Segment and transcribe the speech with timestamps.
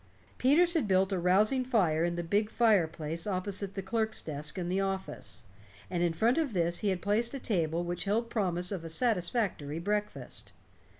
[0.39, 4.67] Peters had built a rousing fire in the big fireplace opposite the clerk's desk in
[4.67, 5.43] the office,
[5.91, 8.89] and in front of this he had placed a table which held promise of a
[8.89, 10.53] satisfactory breakfast.